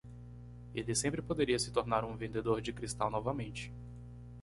Ele 0.73 0.95
sempre 0.95 1.21
poderia 1.21 1.59
se 1.59 1.69
tornar 1.69 2.03
um 2.03 2.17
vendedor 2.17 2.59
de 2.59 2.73
cristal 2.73 3.11
novamente. 3.11 3.71